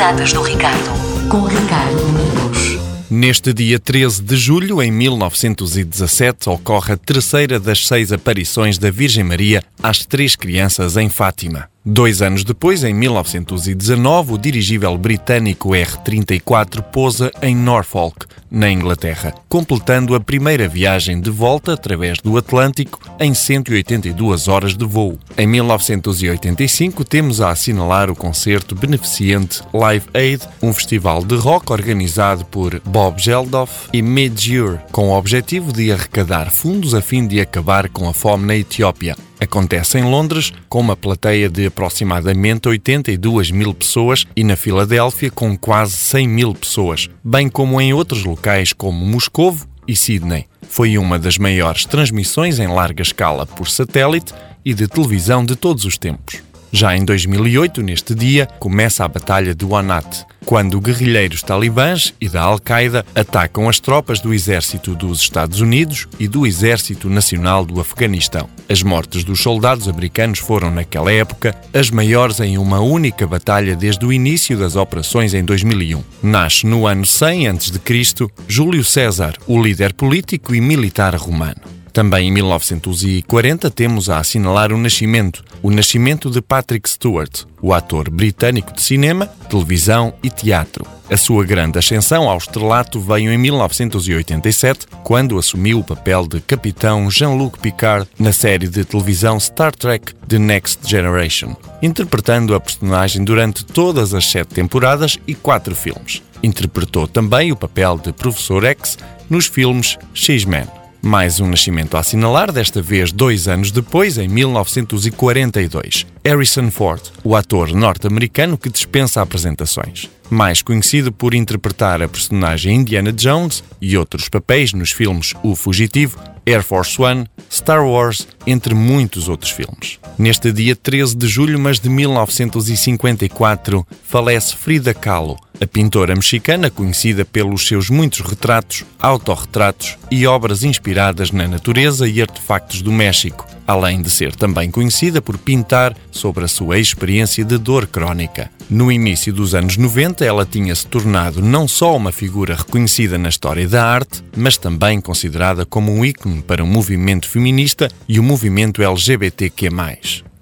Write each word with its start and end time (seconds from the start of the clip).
datas 0.00 0.32
do 0.32 0.40
Ricardo, 0.40 1.28
com 1.28 1.42
Ricardo 1.44 1.94
Domingos. 1.94 2.80
Neste 3.10 3.52
dia 3.52 3.78
13 3.78 4.22
de 4.22 4.34
julho, 4.34 4.82
em 4.82 4.90
1917, 4.90 6.48
ocorre 6.48 6.94
a 6.94 6.96
terceira 6.96 7.60
das 7.60 7.86
seis 7.86 8.10
aparições 8.10 8.78
da 8.78 8.90
Virgem 8.90 9.22
Maria 9.22 9.62
às 9.82 10.06
três 10.06 10.34
crianças 10.34 10.96
em 10.96 11.10
Fátima. 11.10 11.68
Dois 11.84 12.22
anos 12.22 12.44
depois, 12.44 12.82
em 12.82 12.94
1919, 12.94 14.32
o 14.32 14.38
dirigível 14.38 14.96
britânico 14.96 15.74
R-34 15.74 16.80
pousa 16.80 17.30
em 17.42 17.54
Norfolk, 17.54 18.24
na 18.50 18.70
Inglaterra, 18.70 19.34
completando 19.48 20.14
a 20.14 20.20
primeira 20.20 20.68
viagem 20.68 21.20
de 21.20 21.30
volta 21.30 21.74
através 21.74 22.18
do 22.18 22.36
Atlântico 22.36 23.00
em 23.18 23.32
182 23.32 24.48
horas 24.48 24.76
de 24.76 24.84
voo. 24.84 25.18
Em 25.38 25.46
1985, 25.46 27.04
temos 27.04 27.40
a 27.40 27.50
assinalar 27.50 28.10
o 28.10 28.16
concerto 28.16 28.74
beneficente 28.74 29.62
Live 29.72 30.06
Aid, 30.12 30.42
um 30.62 30.72
festival 30.72 31.24
de 31.24 31.36
rock 31.36 31.72
organizado 31.72 32.44
por 32.44 32.80
Bob 32.84 33.20
Geldof 33.20 33.88
e 33.92 34.02
Midge 34.02 34.50
com 34.90 35.08
o 35.08 35.16
objetivo 35.16 35.72
de 35.72 35.92
arrecadar 35.92 36.50
fundos 36.50 36.94
a 36.94 37.00
fim 37.00 37.26
de 37.26 37.40
acabar 37.40 37.88
com 37.88 38.08
a 38.08 38.12
fome 38.12 38.46
na 38.46 38.56
Etiópia. 38.56 39.16
Acontece 39.40 39.98
em 39.98 40.02
Londres, 40.02 40.52
com 40.68 40.80
uma 40.80 40.94
plateia 40.94 41.48
de 41.48 41.66
aproximadamente 41.66 42.68
82 42.68 43.50
mil 43.50 43.72
pessoas 43.72 44.26
e 44.36 44.44
na 44.44 44.54
Filadélfia, 44.54 45.30
com 45.30 45.56
quase 45.56 45.94
100 45.94 46.28
mil 46.28 46.54
pessoas, 46.54 47.08
bem 47.24 47.48
como 47.48 47.80
em 47.80 47.94
outros 47.94 48.22
locais 48.22 48.72
como 48.74 49.04
Moscovo 49.04 49.66
e 49.88 49.96
Sydney. 49.96 50.46
Foi 50.68 50.98
uma 50.98 51.18
das 51.18 51.38
maiores 51.38 51.84
transmissões 51.86 52.58
em 52.58 52.68
larga 52.68 53.02
escala 53.02 53.46
por 53.46 53.68
satélite 53.68 54.34
e 54.64 54.74
de 54.74 54.86
televisão 54.86 55.44
de 55.44 55.56
todos 55.56 55.84
os 55.84 55.96
tempos. 55.96 56.42
Já 56.72 56.96
em 56.96 57.04
2008, 57.04 57.82
neste 57.82 58.14
dia, 58.14 58.46
começa 58.58 59.04
a 59.04 59.08
Batalha 59.08 59.54
de 59.54 59.64
Wanat, 59.64 60.24
quando 60.44 60.80
guerrilheiros 60.80 61.42
talibãs 61.42 62.14
e 62.20 62.28
da 62.28 62.42
Al-Qaeda 62.42 63.04
atacam 63.14 63.68
as 63.68 63.80
tropas 63.80 64.20
do 64.20 64.32
exército 64.32 64.94
dos 64.94 65.20
Estados 65.20 65.60
Unidos 65.60 66.06
e 66.18 66.28
do 66.28 66.46
Exército 66.46 67.10
Nacional 67.10 67.64
do 67.64 67.80
Afeganistão. 67.80 68.48
As 68.68 68.82
mortes 68.84 69.24
dos 69.24 69.40
soldados 69.40 69.88
americanos 69.88 70.38
foram, 70.38 70.70
naquela 70.70 71.12
época, 71.12 71.56
as 71.74 71.90
maiores 71.90 72.38
em 72.38 72.56
uma 72.56 72.80
única 72.80 73.26
batalha 73.26 73.74
desde 73.74 74.06
o 74.06 74.12
início 74.12 74.56
das 74.56 74.76
operações 74.76 75.34
em 75.34 75.44
2001. 75.44 76.02
Nasce 76.22 76.66
no 76.66 76.86
ano 76.86 77.04
100 77.04 77.48
a.C. 77.48 78.26
Júlio 78.46 78.84
César, 78.84 79.34
o 79.46 79.60
líder 79.60 79.92
político 79.92 80.54
e 80.54 80.60
militar 80.60 81.16
romano. 81.16 81.79
Também 81.92 82.28
em 82.28 82.32
1940 82.32 83.70
temos 83.70 84.08
a 84.08 84.18
assinalar 84.18 84.72
o 84.72 84.78
nascimento, 84.78 85.44
o 85.62 85.70
nascimento 85.70 86.30
de 86.30 86.40
Patrick 86.40 86.88
Stewart, 86.88 87.44
o 87.60 87.74
ator 87.74 88.08
britânico 88.08 88.72
de 88.72 88.82
cinema, 88.82 89.26
televisão 89.48 90.14
e 90.22 90.30
teatro. 90.30 90.86
A 91.10 91.16
sua 91.16 91.44
grande 91.44 91.76
ascensão 91.76 92.28
ao 92.28 92.38
estrelato 92.38 93.00
veio 93.00 93.32
em 93.32 93.38
1987, 93.38 94.86
quando 95.02 95.36
assumiu 95.36 95.80
o 95.80 95.84
papel 95.84 96.24
de 96.28 96.40
capitão 96.40 97.10
Jean-Luc 97.10 97.58
Picard 97.58 98.08
na 98.16 98.32
série 98.32 98.68
de 98.68 98.84
televisão 98.84 99.40
Star 99.40 99.74
Trek 99.74 100.14
The 100.28 100.38
Next 100.38 100.88
Generation, 100.88 101.56
interpretando 101.82 102.54
a 102.54 102.60
personagem 102.60 103.24
durante 103.24 103.64
todas 103.64 104.14
as 104.14 104.24
sete 104.24 104.54
temporadas 104.54 105.18
e 105.26 105.34
quatro 105.34 105.74
filmes. 105.74 106.22
Interpretou 106.40 107.08
também 107.08 107.50
o 107.50 107.56
papel 107.56 107.98
de 107.98 108.12
Professor 108.12 108.64
X 108.64 108.96
nos 109.28 109.46
filmes 109.46 109.98
X-Men. 110.14 110.79
Mais 111.02 111.40
um 111.40 111.48
nascimento 111.48 111.96
a 111.96 112.00
assinalar, 112.00 112.52
desta 112.52 112.82
vez 112.82 113.10
dois 113.10 113.48
anos 113.48 113.70
depois, 113.70 114.18
em 114.18 114.28
1942. 114.28 116.06
Harrison 116.22 116.70
Ford, 116.70 117.00
o 117.24 117.34
ator 117.34 117.72
norte-americano 117.72 118.58
que 118.58 118.68
dispensa 118.68 119.22
apresentações. 119.22 120.10
Mais 120.28 120.60
conhecido 120.60 121.10
por 121.10 121.32
interpretar 121.34 122.02
a 122.02 122.08
personagem 122.08 122.76
Indiana 122.76 123.12
Jones 123.12 123.64
e 123.80 123.96
outros 123.96 124.28
papéis 124.28 124.74
nos 124.74 124.92
filmes 124.92 125.32
O 125.42 125.56
Fugitivo, 125.56 126.18
Air 126.44 126.62
Force 126.62 127.00
One, 127.00 127.26
Star 127.50 127.82
Wars, 127.84 128.28
entre 128.46 128.74
muitos 128.74 129.26
outros 129.26 129.50
filmes. 129.50 129.98
Neste 130.18 130.52
dia 130.52 130.76
13 130.76 131.16
de 131.16 131.26
julho, 131.26 131.58
mas 131.58 131.80
de 131.80 131.88
1954, 131.88 133.86
falece 134.04 134.54
Frida 134.54 134.92
Kahlo, 134.92 135.38
a 135.60 135.66
pintora 135.66 136.14
mexicana 136.14 136.70
conhecida 136.70 137.24
pelos 137.24 137.66
seus 137.68 137.90
muitos 137.90 138.20
retratos, 138.20 138.84
autorretratos 138.98 139.98
e 140.10 140.26
obras 140.26 140.64
inspiradas 140.64 141.30
na 141.30 141.46
natureza 141.46 142.08
e 142.08 142.20
artefactos 142.22 142.80
do 142.80 142.90
México, 142.90 143.46
além 143.66 144.00
de 144.00 144.10
ser 144.10 144.34
também 144.34 144.70
conhecida 144.70 145.20
por 145.20 145.36
pintar 145.36 145.94
sobre 146.10 146.44
a 146.44 146.48
sua 146.48 146.78
experiência 146.78 147.44
de 147.44 147.58
dor 147.58 147.86
crónica. 147.86 148.50
No 148.70 148.90
início 148.90 149.32
dos 149.32 149.54
anos 149.54 149.76
90, 149.76 150.24
ela 150.24 150.46
tinha 150.46 150.74
se 150.74 150.86
tornado 150.86 151.42
não 151.42 151.68
só 151.68 151.94
uma 151.94 152.12
figura 152.12 152.54
reconhecida 152.54 153.18
na 153.18 153.28
história 153.28 153.68
da 153.68 153.84
arte, 153.84 154.24
mas 154.36 154.56
também 154.56 155.00
considerada 155.00 155.66
como 155.66 155.92
um 155.92 156.04
ícone 156.04 156.40
para 156.40 156.64
o 156.64 156.66
movimento 156.66 157.28
feminista 157.28 157.88
e 158.08 158.18
o 158.18 158.22
movimento 158.22 158.82
LGBTQ. 158.82 159.70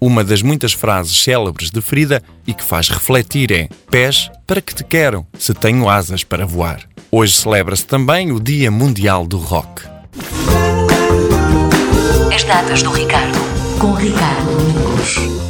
Uma 0.01 0.23
das 0.23 0.43
muitas 0.43 0.73
frases 0.73 1.17
célebres 1.17 1.71
de 1.71 1.81
Frida 1.81 2.23
e 2.47 2.55
que 2.55 2.63
faz 2.63 2.89
refletir 2.89 3.51
é: 3.51 3.69
Pés, 3.91 4.31
para 4.47 4.61
que 4.61 4.75
te 4.75 4.85
quero, 4.85 5.27
se 5.37 5.53
tenho 5.53 5.89
asas 5.89 6.23
para 6.23 6.47
voar. 6.47 6.81
Hoje 7.11 7.33
celebra-se 7.33 7.87
também 7.87 8.31
o 8.31 8.39
Dia 8.39 8.71
Mundial 8.71 9.27
do 9.27 9.39
Rock. 9.39 9.83
As 12.33 12.45
datas 12.45 12.83
do 12.83 12.91
Ricardo, 12.91 13.39
com 13.81 13.93
Ricardo 13.93 14.57
Domingos. 14.57 15.48